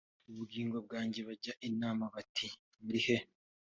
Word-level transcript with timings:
ubugingo 0.29 0.75
bwanjye 0.85 1.19
bajya 1.27 1.53
inama 1.69 2.03
bati 2.13 2.47
murihe 2.83 3.17